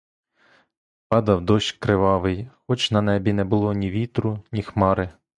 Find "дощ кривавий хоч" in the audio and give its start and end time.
1.41-2.91